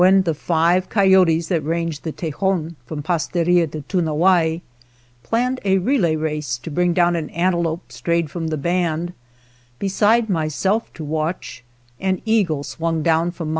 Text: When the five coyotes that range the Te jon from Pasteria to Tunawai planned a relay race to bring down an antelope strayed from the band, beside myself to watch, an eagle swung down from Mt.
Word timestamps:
When 0.01 0.23
the 0.23 0.33
five 0.33 0.89
coyotes 0.89 1.49
that 1.49 1.61
range 1.63 1.99
the 2.01 2.11
Te 2.11 2.31
jon 2.31 2.75
from 2.87 3.03
Pasteria 3.03 3.67
to 3.67 3.81
Tunawai 3.81 4.61
planned 5.21 5.59
a 5.63 5.77
relay 5.77 6.15
race 6.15 6.57
to 6.57 6.71
bring 6.71 6.93
down 6.93 7.15
an 7.15 7.29
antelope 7.29 7.91
strayed 7.91 8.31
from 8.31 8.47
the 8.47 8.57
band, 8.57 9.13
beside 9.77 10.27
myself 10.27 10.91
to 10.93 11.03
watch, 11.03 11.63
an 11.99 12.19
eagle 12.25 12.63
swung 12.63 13.03
down 13.03 13.29
from 13.29 13.49
Mt. 13.49 13.49